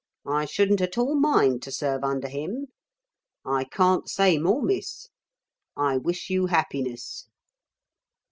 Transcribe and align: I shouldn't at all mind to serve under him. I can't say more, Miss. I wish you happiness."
I 0.25 0.45
shouldn't 0.45 0.81
at 0.81 0.97
all 0.97 1.13
mind 1.13 1.61
to 1.61 1.71
serve 1.71 2.03
under 2.03 2.27
him. 2.27 2.69
I 3.45 3.65
can't 3.65 4.09
say 4.09 4.39
more, 4.39 4.63
Miss. 4.63 5.09
I 5.77 5.97
wish 5.97 6.27
you 6.27 6.47
happiness." 6.47 7.27